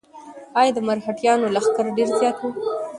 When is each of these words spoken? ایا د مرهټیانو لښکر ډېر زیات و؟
ایا 0.59 0.71
د 0.75 0.79
مرهټیانو 0.87 1.53
لښکر 1.55 1.85
ډېر 1.97 2.09
زیات 2.19 2.37
و؟ 2.41 2.45